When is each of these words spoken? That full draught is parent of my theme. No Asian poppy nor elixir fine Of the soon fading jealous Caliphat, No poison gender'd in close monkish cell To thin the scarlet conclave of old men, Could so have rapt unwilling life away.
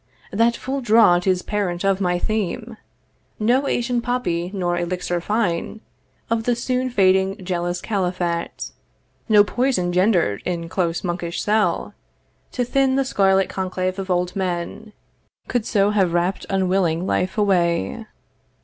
That 0.31 0.57
full 0.57 0.81
draught 0.81 1.27
is 1.27 1.43
parent 1.43 1.85
of 1.85 2.01
my 2.01 2.17
theme. 2.17 2.77
No 3.37 3.67
Asian 3.67 4.01
poppy 4.01 4.49
nor 4.51 4.75
elixir 4.75 5.21
fine 5.21 5.79
Of 6.27 6.45
the 6.45 6.55
soon 6.55 6.89
fading 6.89 7.45
jealous 7.45 7.81
Caliphat, 7.81 8.71
No 9.29 9.43
poison 9.43 9.93
gender'd 9.93 10.41
in 10.43 10.69
close 10.69 11.03
monkish 11.03 11.43
cell 11.43 11.93
To 12.53 12.65
thin 12.65 12.95
the 12.95 13.05
scarlet 13.05 13.47
conclave 13.47 13.99
of 13.99 14.09
old 14.09 14.35
men, 14.35 14.93
Could 15.47 15.67
so 15.67 15.91
have 15.91 16.13
rapt 16.13 16.47
unwilling 16.49 17.05
life 17.05 17.37
away. 17.37 18.07